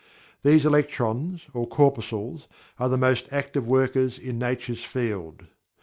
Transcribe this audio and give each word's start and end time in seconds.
These 0.41 0.65
electrons, 0.65 1.45
or 1.53 1.67
corpuscles, 1.67 2.47
are 2.79 2.89
the 2.89 2.97
most 2.97 3.27
active 3.31 3.67
workers 3.67 4.17
in 4.17 4.39
Nature's 4.39 4.83
field. 4.83 5.45